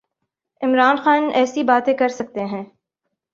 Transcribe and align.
عمران 0.61 0.95
خان 0.95 1.29
ایسی 1.33 1.63
باتیں 1.63 1.93
کر 1.93 2.07
سکتے 2.09 2.45
ہیں۔ 2.45 2.63